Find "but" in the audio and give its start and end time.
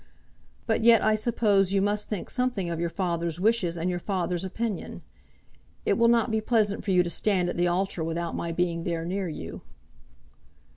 0.65-0.83